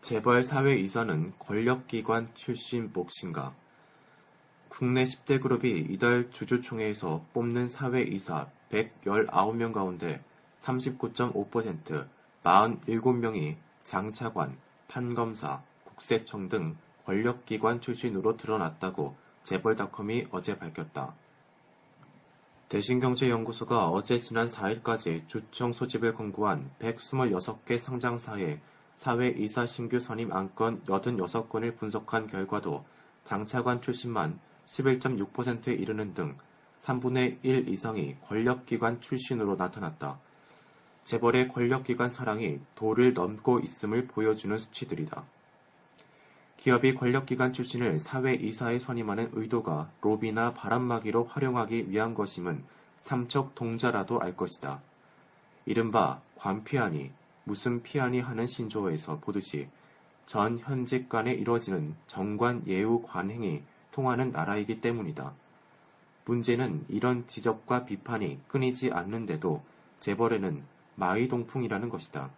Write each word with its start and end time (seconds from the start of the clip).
재벌 0.00 0.42
사회이사는 0.42 1.34
권력기관 1.38 2.34
출신 2.34 2.90
몫인가 2.92 3.54
국내 4.68 5.04
10대 5.04 5.42
그룹이 5.42 5.86
이달 5.90 6.30
주주총회에서 6.30 7.26
뽑는 7.32 7.68
사회 7.68 8.02
이사 8.02 8.48
119명 8.70 9.72
가운데 9.72 10.22
39.5% 10.60 12.08
47명이 12.44 13.56
장차관, 13.82 14.56
판검사, 14.88 15.62
국세청 15.84 16.48
등 16.48 16.76
권력기관 17.04 17.80
출신으로 17.80 18.36
드러났다고 18.36 19.16
재벌닷컴이 19.42 20.28
어제 20.30 20.56
밝혔다. 20.56 21.14
대신경제연구소가 22.68 23.88
어제 23.88 24.20
지난 24.20 24.46
4일까지 24.46 25.26
주총 25.28 25.72
소집을 25.72 26.14
권고한 26.14 26.70
126개 26.78 27.78
상장사의 27.78 28.60
사회이사 29.00 29.64
신규 29.64 29.98
선임 29.98 30.30
안건 30.30 30.84
86건을 30.84 31.74
분석한 31.78 32.26
결과도 32.26 32.84
장차관 33.24 33.80
출신만 33.80 34.38
11.6%에 34.66 35.72
이르는 35.72 36.12
등 36.12 36.36
3분의 36.76 37.38
1 37.42 37.70
이상이 37.70 38.16
권력기관 38.20 39.00
출신으로 39.00 39.56
나타났다. 39.56 40.20
재벌의 41.04 41.48
권력기관 41.48 42.10
사랑이 42.10 42.60
도를 42.74 43.14
넘고 43.14 43.60
있음을 43.60 44.06
보여주는 44.06 44.58
수치들이다. 44.58 45.24
기업이 46.58 46.92
권력기관 46.92 47.54
출신을 47.54 47.98
사회이사에 47.98 48.78
선임하는 48.78 49.30
의도가 49.32 49.90
로비나 50.02 50.52
바람막이로 50.52 51.24
활용하기 51.24 51.88
위한 51.88 52.12
것임은 52.12 52.62
삼척 52.98 53.54
동자라도 53.54 54.20
알 54.20 54.36
것이다. 54.36 54.82
이른바 55.64 56.20
관피하니 56.36 57.18
무슨 57.50 57.82
피하니 57.82 58.20
하는 58.20 58.46
신조어에서 58.46 59.18
보듯이 59.18 59.66
전 60.24 60.56
현직 60.60 61.08
간에 61.08 61.32
이뤄지는 61.32 61.96
정관 62.06 62.64
예우 62.68 63.02
관행이 63.02 63.64
통하는 63.90 64.30
나라이기 64.30 64.80
때문이다. 64.80 65.32
문제는 66.26 66.84
이런 66.88 67.26
지적과 67.26 67.86
비판이 67.86 68.38
끊이지 68.46 68.92
않는데도 68.92 69.64
재벌에는 69.98 70.62
마이동풍이라는 70.94 71.88
것이다. 71.88 72.30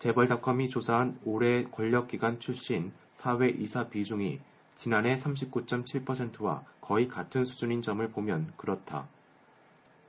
재벌닷컴이 0.00 0.68
조사한 0.68 1.20
올해 1.24 1.62
권력기관 1.62 2.40
출신 2.40 2.90
사회이사 3.12 3.88
비중이 3.88 4.40
지난해 4.74 5.14
39.7%와 5.14 6.64
거의 6.80 7.06
같은 7.06 7.44
수준인 7.44 7.82
점을 7.82 8.04
보면 8.10 8.52
그렇다. 8.56 9.06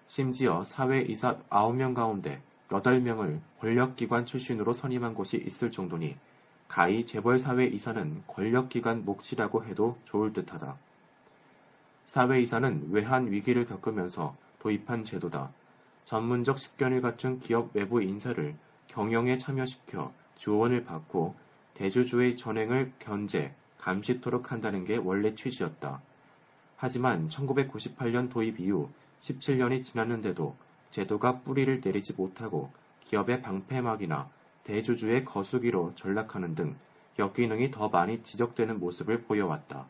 심지어 0.08 0.64
사회이사 0.64 1.38
9명 1.52 1.94
가운데 1.94 2.41
8명을 2.81 3.39
권력기관 3.59 4.25
출신으로 4.25 4.73
선임한 4.73 5.13
곳이 5.13 5.38
있을 5.38 5.71
정도니 5.71 6.17
가히 6.67 7.05
재벌사회 7.05 7.67
이사는 7.67 8.23
권력기관 8.27 9.05
몫이라고 9.05 9.65
해도 9.65 9.97
좋을 10.05 10.33
듯하다. 10.33 10.77
사회 12.05 12.41
이사는 12.41 12.89
외환 12.91 13.31
위기를 13.31 13.65
겪으면서 13.65 14.35
도입한 14.59 15.05
제도다. 15.05 15.52
전문적 16.03 16.59
식견을 16.59 17.02
갖춘 17.02 17.39
기업 17.39 17.75
외부 17.75 18.02
인사를 18.02 18.55
경영에 18.87 19.37
참여시켜 19.37 20.11
조언을 20.36 20.83
받고 20.83 21.36
대주주의 21.75 22.37
전횡을 22.37 22.93
견제, 22.99 23.53
감시토록 23.77 24.52
한다는 24.52 24.83
게 24.83 24.98
원래 24.98 25.36
취지였다. 25.36 26.02
하지만 26.75 27.30
1998년 27.30 28.30
도입 28.30 28.59
이후 28.59 28.89
17년이 29.19 29.83
지났는데도 29.83 30.55
제도가 30.93 31.39
뿌리를 31.39 31.81
내리지 31.83 32.14
못하고 32.14 32.70
기업의 33.02 33.42
방패막이나 33.42 34.30
대주주의 34.64 35.26
거수기로 35.26 35.93
전락하는 35.95 36.54
등 36.54 36.76
역기능이 37.17 37.71
더 37.71 37.89
많이 37.89 38.21
지적되는 38.21 38.80
모습을 38.80 39.23
보여왔다. 39.23 39.87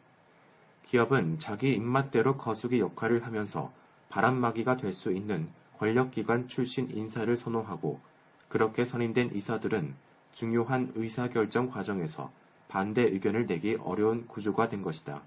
기업은 0.83 1.39
자기 1.39 1.73
입맛대로 1.73 2.37
거수기 2.37 2.79
역할을 2.79 3.25
하면서 3.25 3.73
바람막이가 4.07 4.77
될 4.77 4.93
수 4.93 5.11
있는 5.11 5.49
권력기관 5.77 6.47
출신 6.47 6.89
인사를 6.89 7.35
선호하고 7.35 7.99
그렇게 8.47 8.85
선임된 8.85 9.35
이사들은 9.35 9.93
중요한 10.31 10.93
의사결정 10.95 11.69
과정에서 11.69 12.31
반대 12.69 13.01
의견을 13.01 13.47
내기 13.47 13.75
어려운 13.81 14.25
구조가 14.25 14.69
된 14.69 14.81
것이다. 14.81 15.21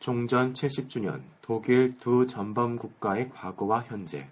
종전 0.00 0.54
70주년 0.54 1.20
독일 1.42 1.98
두 1.98 2.26
전범 2.26 2.76
국가의 2.76 3.28
과거와 3.28 3.82
현재 3.82 4.26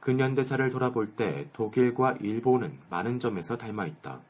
근현대사를 0.00 0.68
돌아볼 0.68 1.16
때 1.16 1.48
독일과 1.54 2.18
일본은 2.20 2.78
많은 2.90 3.18
점에서 3.18 3.56
닮아 3.56 3.86
있다. 3.86 4.20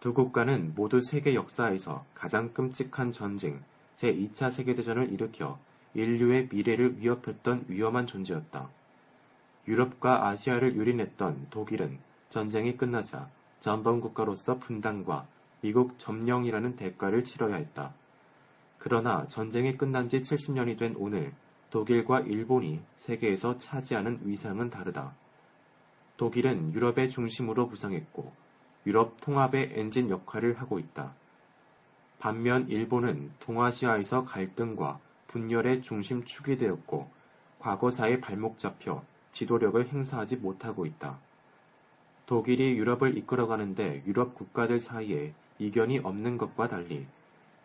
두 0.00 0.14
국가는 0.14 0.72
모두 0.74 1.00
세계 1.00 1.34
역사에서 1.34 2.06
가장 2.14 2.54
끔찍한 2.54 3.10
전쟁, 3.12 3.62
제2차 3.96 4.50
세계대전을 4.50 5.12
일으켜 5.12 5.58
인류의 5.92 6.48
미래를 6.50 6.98
위협했던 6.98 7.66
위험한 7.68 8.06
존재였다. 8.06 8.70
유럽과 9.68 10.28
아시아를 10.28 10.76
유린했던 10.76 11.48
독일은 11.50 11.98
전쟁이 12.30 12.78
끝나자 12.78 13.28
전범 13.60 14.00
국가로서 14.00 14.58
분단과 14.58 15.26
미국 15.62 15.98
점령이라는 15.98 16.76
대가를 16.76 17.24
치러야 17.24 17.56
했다. 17.56 17.94
그러나 18.78 19.26
전쟁이 19.28 19.76
끝난 19.76 20.08
지 20.08 20.22
70년이 20.22 20.76
된 20.76 20.94
오늘 20.98 21.32
독일과 21.70 22.20
일본이 22.20 22.82
세계에서 22.96 23.58
차지하는 23.58 24.20
위상은 24.24 24.70
다르다. 24.70 25.14
독일은 26.16 26.74
유럽의 26.74 27.10
중심으로 27.10 27.68
부상했고 27.68 28.32
유럽 28.86 29.20
통합의 29.20 29.72
엔진 29.74 30.10
역할을 30.10 30.60
하고 30.60 30.80
있다. 30.80 31.14
반면 32.18 32.68
일본은 32.68 33.30
동아시아에서 33.38 34.24
갈등과 34.24 35.00
분열의 35.28 35.82
중심축이 35.82 36.56
되었고 36.56 37.08
과거사에 37.60 38.20
발목 38.20 38.58
잡혀 38.58 39.02
지도력을 39.30 39.88
행사하지 39.88 40.36
못하고 40.36 40.86
있다. 40.86 41.18
독일이 42.26 42.76
유럽을 42.76 43.16
이끌어가는데 43.16 44.02
유럽 44.06 44.34
국가들 44.34 44.80
사이에 44.80 45.32
이견이 45.62 46.00
없는 46.00 46.38
것과 46.38 46.66
달리 46.66 47.06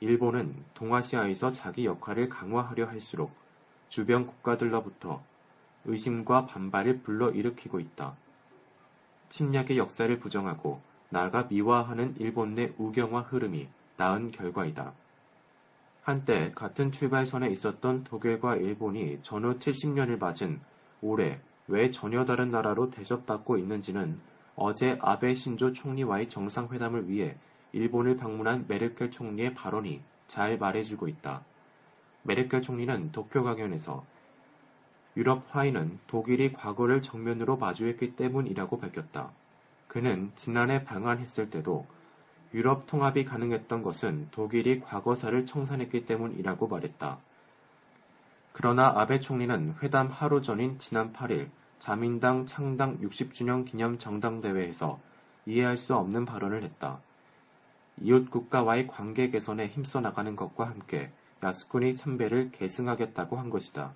일본은 0.01 0.63
동아시아에서 0.75 1.51
자기 1.51 1.85
역할을 1.85 2.29
강화하려 2.29 2.85
할수록 2.85 3.31
주변 3.89 4.27
국가들로부터 4.27 5.23
의심과 5.85 6.45
반발을 6.45 7.01
불러일으키고 7.01 7.79
있다. 7.79 8.15
침략의 9.29 9.79
역사를 9.79 10.19
부정하고 10.19 10.79
나아가 11.09 11.47
미화하는 11.49 12.15
일본 12.19 12.53
내 12.53 12.71
우경화 12.77 13.21
흐름이 13.21 13.67
낳은 13.97 14.29
결과이다. 14.29 14.93
한때 16.03 16.51
같은 16.53 16.91
출발선에 16.91 17.49
있었던 17.49 18.03
독일과 18.03 18.57
일본이 18.57 19.19
전후 19.23 19.57
70년을 19.57 20.19
맞은 20.19 20.61
올해 21.01 21.39
왜 21.67 21.89
전혀 21.89 22.25
다른 22.25 22.51
나라로 22.51 22.91
대접받고 22.91 23.57
있는지는 23.57 24.19
어제 24.55 24.99
아베 25.01 25.33
신조 25.33 25.73
총리와의 25.73 26.29
정상회담을 26.29 27.09
위해 27.09 27.35
일본을 27.71 28.17
방문한 28.17 28.65
메르켈 28.67 29.11
총리의 29.11 29.53
발언이 29.53 30.01
잘 30.27 30.57
말해주고 30.57 31.07
있다. 31.07 31.43
메르켈 32.23 32.61
총리는 32.61 33.11
도쿄 33.11 33.43
강연에서 33.43 34.03
유럽 35.15 35.45
화인은 35.49 35.99
독일이 36.07 36.53
과거를 36.53 37.01
정면으로 37.01 37.57
마주했기 37.57 38.15
때문이라고 38.15 38.77
밝혔다. 38.79 39.31
그는 39.87 40.31
지난해 40.35 40.83
방한했을 40.83 41.49
때도 41.49 41.87
유럽 42.53 42.85
통합이 42.85 43.25
가능했던 43.25 43.81
것은 43.81 44.27
독일이 44.31 44.79
과거사를 44.79 45.45
청산했기 45.45 46.05
때문이라고 46.05 46.67
말했다. 46.67 47.17
그러나 48.53 48.93
아베 48.95 49.19
총리는 49.19 49.75
회담 49.81 50.07
하루 50.07 50.41
전인 50.41 50.79
지난 50.79 51.13
8일 51.13 51.49
자민당 51.79 52.45
창당 52.45 52.99
60주년 52.99 53.65
기념 53.65 53.97
정당대회에서 53.97 54.99
이해할 55.45 55.77
수 55.77 55.95
없는 55.95 56.25
발언을 56.25 56.63
했다. 56.63 56.99
이웃 58.01 58.29
국가와의 58.29 58.87
관계 58.87 59.29
개선에 59.29 59.67
힘써 59.67 59.99
나가는 60.01 60.35
것과 60.35 60.65
함께 60.67 61.11
야스쿠니 61.43 61.95
참배를 61.95 62.51
계승하겠다고 62.51 63.37
한 63.37 63.49
것이다. 63.49 63.93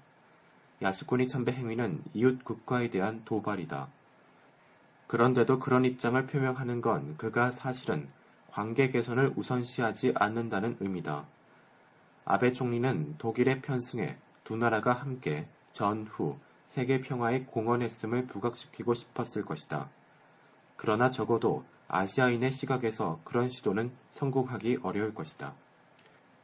야스쿠니 0.81 1.27
참배 1.27 1.51
행위는 1.51 2.03
이웃 2.13 2.44
국가에 2.44 2.89
대한 2.89 3.24
도발이다. 3.25 3.88
그런데도 5.07 5.59
그런 5.59 5.86
입장을 5.86 6.25
표명하는 6.25 6.81
건 6.81 7.18
그가 7.18 7.51
사실은 7.51 8.09
관계 8.50 8.89
개선을 8.89 9.33
우선시하지 9.36 10.13
않는다는 10.15 10.77
의미다. 10.80 11.25
아베 12.25 12.51
총리는 12.51 13.18
독일에 13.18 13.62
편승해 13.62 14.18
두 14.44 14.56
나라가 14.57 14.94
함께 14.94 15.47
전후 15.71 16.38
세계 16.65 17.01
평화에 17.01 17.44
공헌했음을 17.44 18.27
부각시키고 18.27 18.94
싶었을 18.94 19.44
것이다. 19.44 19.89
그러나 20.77 21.09
적어도 21.09 21.65
아시아인의 21.94 22.54
시각에서 22.54 23.20
그런 23.26 23.50
시도는 23.50 23.92
성공하기 24.12 24.80
어려울 24.82 25.14
것이다. 25.14 25.54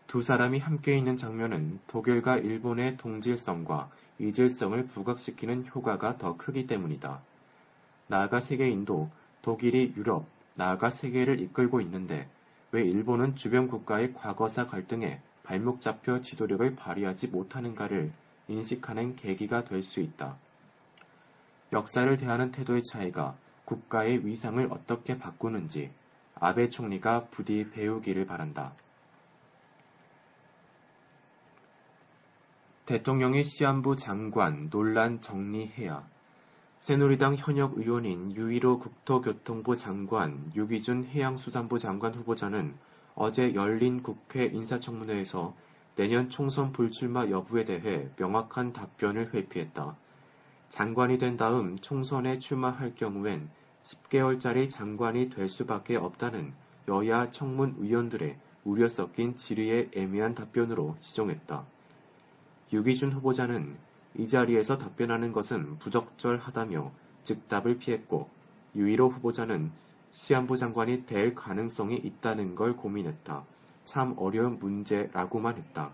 두 0.06 0.22
사람이 0.22 0.60
함께 0.60 0.98
있는 0.98 1.16
장면은 1.16 1.80
독일과 1.88 2.38
일본의 2.38 2.98
동질성과 2.98 3.90
이질성을 4.20 4.88
부각시키는 4.88 5.68
효과가 5.74 6.18
더 6.18 6.36
크기 6.36 6.68
때문이다. 6.68 7.22
나아가 8.08 8.42
세계인도 8.42 9.10
독일이 9.42 9.94
유럽, 9.96 10.26
나아가 10.56 10.90
세계를 10.90 11.40
이끌고 11.40 11.80
있는데 11.82 12.28
왜 12.72 12.84
일본은 12.84 13.38
주변 13.38 13.70
국가의 13.70 14.14
과거사 14.14 14.66
갈등에 14.66 15.22
발목 15.44 15.80
잡혀 15.80 16.20
지도력을 16.20 16.76
발휘하지 16.76 17.28
못하는가를 17.28 18.12
인식하는 18.50 19.16
계기가 19.16 19.64
될 19.64 19.82
수 19.82 20.02
있다. 20.02 20.38
역사를 21.74 22.18
대하는 22.18 22.52
태도의 22.52 22.82
차이가 22.84 23.38
국가의 23.68 24.26
위상을 24.26 24.66
어떻게 24.72 25.18
바꾸는지 25.18 25.92
아베 26.36 26.70
총리가 26.70 27.26
부디 27.26 27.70
배우기를 27.70 28.26
바란다. 28.26 28.74
대통령의 32.86 33.44
시안부 33.44 33.98
장관 33.98 34.70
논란 34.70 35.20
정리해야 35.20 36.08
새누리당 36.80 37.36
현역 37.36 37.78
의원인 37.78 38.34
유일호 38.34 38.80
국토교통부 38.80 39.76
장관, 39.76 40.50
유기준 40.56 41.04
해양수산부 41.04 41.80
장관 41.80 42.14
후보자는 42.16 42.74
어제 43.16 43.54
열린 43.54 44.02
국회 44.02 44.46
인사청문회에서 44.46 45.54
내년 45.98 46.30
총선 46.30 46.72
불출마 46.72 47.30
여부에 47.30 47.66
대해 47.66 48.08
명확한 48.16 48.72
답변을 48.72 49.34
회피했다. 49.34 49.98
장관이 50.70 51.18
된 51.18 51.38
다음 51.38 51.78
총선에 51.80 52.40
출마할 52.40 52.96
경우엔 52.96 53.50
10개월짜리 53.84 54.70
장관이 54.70 55.30
될 55.30 55.48
수밖에 55.48 55.96
없다는 55.96 56.54
여야 56.90 57.32
청문 57.32 57.76
위원들의 57.80 58.38
우려 58.66 58.88
섞인 58.88 59.36
질의에 59.36 59.90
애매한 59.96 60.36
답변으로 60.36 60.98
지정했다. 61.00 61.66
유기준 62.74 63.14
후보자는 63.14 63.78
이 64.16 64.28
자리에서 64.28 64.78
답변하는 64.78 65.32
것은 65.32 65.80
부적절하다며 65.80 66.92
즉답을 67.24 67.78
피했고 67.78 68.30
유일호 68.76 69.08
후보자는 69.08 69.72
시안부 70.12 70.58
장관이 70.58 71.06
될 71.06 71.34
가능성이 71.34 71.96
있다는 71.96 72.56
걸 72.56 72.76
고민했다. 72.76 73.46
참 73.86 74.16
어려운 74.18 74.60
문제라고만 74.60 75.58
했다. 75.58 75.94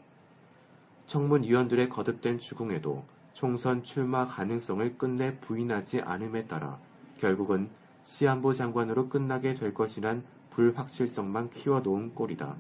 청문위원들의 1.06 1.90
거듭된 1.90 2.40
추궁에도 2.40 3.06
총선 3.34 3.84
출마 3.84 4.26
가능성을 4.26 4.98
끝내 4.98 5.40
부인하지 5.40 6.02
않음에 6.02 6.46
따라 6.46 6.80
결국은 7.20 7.70
시안부 8.04 8.54
장관으로 8.54 9.10
끝나게 9.10 9.54
될 9.54 9.74
것이란 9.74 10.24
불확실성만 10.52 11.50
키워놓은 11.50 12.14
꼴이다. 12.14 12.56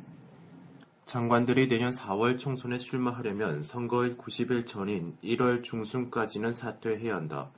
장관들이 1.05 1.67
내년 1.67 1.91
4월 1.91 2.39
총선에 2.39 2.77
출마하려면 2.77 3.61
선거일 3.61 4.17
90일 4.17 4.65
전인 4.65 5.17
1월 5.23 5.63
중순까지는 5.63 6.53
사퇴해야 6.53 7.15
한다. 7.15 7.51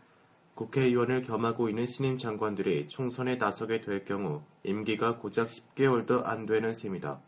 국회의원을 0.55 1.21
겸하고 1.21 1.69
있는 1.69 1.85
신임 1.85 2.17
장관들이 2.17 2.87
총선에 2.87 3.35
나서게 3.35 3.81
될 3.81 4.03
경우 4.03 4.41
임기가 4.63 5.19
고작 5.19 5.47
10개월도 5.47 6.25
안 6.25 6.45
되는 6.45 6.73
셈이다. 6.73 7.19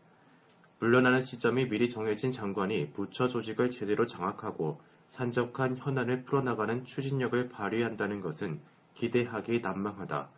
물러나는 0.80 1.22
시점이 1.22 1.68
미리 1.68 1.88
정해진 1.88 2.30
장관이 2.30 2.90
부처 2.92 3.28
조직을 3.28 3.70
제대로 3.70 4.06
장악하고 4.06 4.80
산적한 5.08 5.76
현안을 5.78 6.22
풀어나가는 6.22 6.84
추진력을 6.84 7.48
발휘한다는 7.48 8.20
것은 8.20 8.60
기대하기 8.94 9.60
난망하다. 9.60 10.30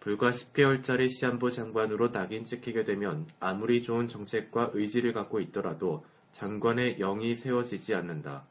불과 0.00 0.30
10개월짜리 0.30 1.10
시안부 1.10 1.50
장관으로 1.50 2.12
낙인 2.12 2.44
찍히게 2.44 2.84
되면 2.84 3.26
아무리 3.40 3.82
좋은 3.82 4.06
정책과 4.06 4.70
의지를 4.74 5.12
갖고 5.12 5.40
있더라도 5.40 6.04
장관의 6.32 6.98
영이 6.98 7.34
세워지지 7.34 7.94
않는다. 7.94 8.44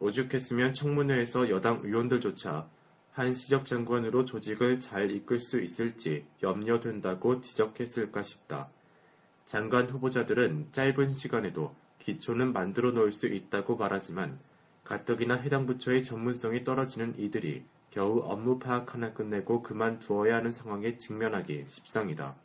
오죽했으면 0.00 0.74
청문회에서 0.74 1.50
여당 1.50 1.80
의원들조차 1.82 2.68
한시적 3.12 3.66
장관으로 3.66 4.24
조직을 4.24 4.78
잘 4.78 5.10
이끌 5.10 5.38
수 5.38 5.60
있을지 5.60 6.26
염려된다고 6.42 7.40
지적했을까 7.40 8.22
싶다. 8.22 8.68
장관 9.44 9.88
후보자들은 9.88 10.68
짧은 10.72 11.10
시간에도 11.10 11.74
기초는 11.98 12.52
만들어 12.52 12.92
놓을 12.92 13.12
수 13.12 13.26
있다고 13.26 13.76
말하지만 13.76 14.38
가뜩이나 14.84 15.34
해당 15.34 15.66
부처의 15.66 16.04
전문성이 16.04 16.64
떨어지는 16.64 17.18
이들이 17.18 17.64
겨우 17.90 18.20
업무 18.20 18.58
파악 18.58 18.94
하나 18.94 19.12
끝내고 19.12 19.62
그만두어야 19.62 20.36
하는 20.36 20.52
상황에 20.52 20.98
직면하기 20.98 21.66
십상이다. 21.68 22.36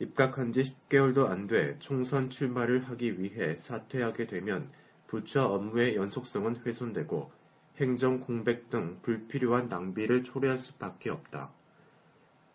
입각한 0.00 0.52
지 0.52 0.62
10개월도 0.62 1.26
안 1.28 1.46
돼 1.46 1.76
총선 1.78 2.30
출마를 2.30 2.88
하기 2.88 3.20
위해 3.20 3.54
사퇴하게 3.54 4.26
되면 4.26 4.70
부처 5.06 5.44
업무의 5.44 5.96
연속성은 5.96 6.62
훼손되고 6.64 7.30
행정 7.76 8.20
공백 8.20 8.70
등 8.70 8.98
불필요한 9.02 9.68
낭비를 9.68 10.22
초래할 10.22 10.58
수밖에 10.58 11.10
없다. 11.10 11.52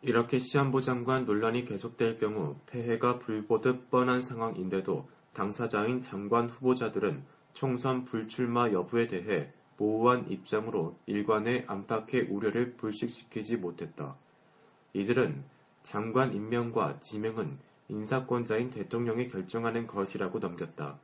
이렇게 0.02 0.40
시한부 0.40 0.82
장관 0.82 1.26
논란이 1.26 1.66
계속될 1.66 2.18
경우 2.18 2.56
폐해가 2.68 3.20
불보듯 3.20 3.90
뻔한 3.90 4.22
상황인데도 4.22 5.08
당사자인 5.36 6.02
장관 6.02 6.50
후보자들은 6.50 7.26
총선 7.54 8.06
불출마 8.06 8.72
여부에 8.72 9.08
대해 9.08 9.52
모호한 9.76 10.32
입장으로 10.32 10.98
일관의 11.08 11.66
안팎의 11.68 12.28
우려를 12.30 12.78
불식시키지 12.78 13.58
못했다. 13.58 14.16
이들은 14.94 15.44
장관 15.84 16.34
임명과 16.34 17.02
지명은 17.02 17.60
인사권자인 17.90 18.72
대통령이 18.72 19.28
결정하는 19.28 19.88
것이라고 19.88 20.40
넘겼다. 20.40 20.98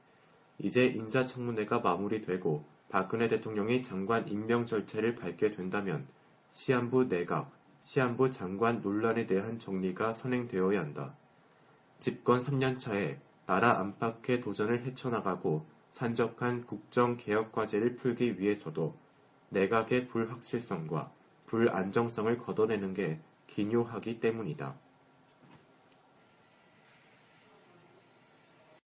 이제 0.59 0.85
인사청문회가 0.85 1.79
마무리되고 1.79 2.63
박근혜 2.87 3.27
대통령이 3.27 3.83
장관 3.83 4.29
임명 4.29 4.65
절차를 4.65 5.15
밟게 5.15 5.51
된다면 5.51 6.07
시안부 6.51 7.09
내각, 7.09 7.51
시안부 7.81 8.31
장관 8.31 8.81
논란에 8.81 9.25
대한 9.25 9.59
정리가 9.59 10.13
선행되어야 10.13 10.79
한다. 10.79 11.17
집권 12.00 12.39
3년 12.39 12.79
차에 12.79 13.19
나라 13.51 13.81
안팎의 13.81 14.39
도전을 14.39 14.86
헤쳐나가고 14.86 15.65
산적한 15.91 16.65
국정개혁 16.65 17.51
과제를 17.51 17.98
풀기 17.98 18.39
위해서도 18.39 18.96
내각의 19.50 20.08
불확실성과 20.08 21.12
불안정성을 21.48 22.38
걷어내는 22.38 22.93
게 22.93 23.20
기묘하기 23.48 24.22
때문이다. 24.22 24.79